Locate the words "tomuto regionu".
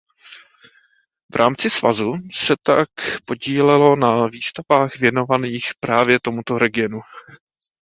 6.23-6.99